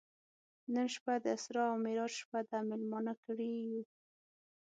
نن 0.73 0.87
شپه 0.93 1.13
د 1.23 1.25
اسرا 1.37 1.63
او 1.71 1.77
معراج 1.83 2.11
شپه 2.21 2.39
ده 2.49 2.57
میلمانه 2.69 3.13
کړي 3.23 3.49
یو. 3.69 3.81